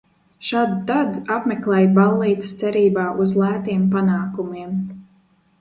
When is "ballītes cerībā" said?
1.99-3.07